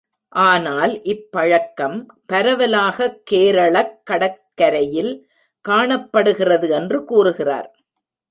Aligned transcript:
ஆனால் 0.29 1.01
இப் 1.03 1.31
பழக்கம் 1.31 1.97
பரவலாகக் 2.25 3.21
கேரளக் 3.31 3.99
கடற்கரையில் 4.03 5.29
காணப் 5.65 6.11
படுகிறது 6.11 6.69
என்று 6.69 7.05
கூறுகிறார். 7.05 7.69